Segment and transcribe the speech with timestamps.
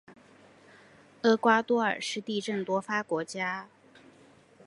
[1.21, 3.69] 厄瓜多尔是地震多发国家。